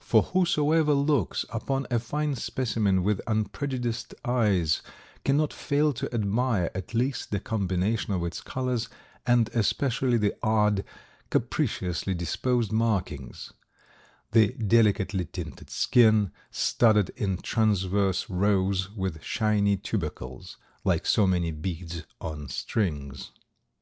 [0.00, 4.80] For whosoever looks upon a fine specimen with unprejudiced eyes
[5.22, 8.88] cannot fail to admire at least the combination of its colors
[9.26, 10.82] and especially the odd,
[11.28, 13.52] capriciously disposed markings;
[14.32, 22.04] the delicately tinted skin, studded in transverse rows with shiny tubercles, like so many beads
[22.18, 23.30] on strings.